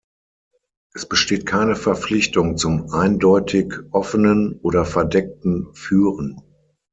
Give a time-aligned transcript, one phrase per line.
[0.95, 6.41] Es besteht keine Verpflichtung zum eindeutig offenen oder verdeckten Führen.